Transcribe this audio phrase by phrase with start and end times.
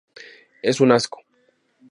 [0.63, 1.21] Es un asco.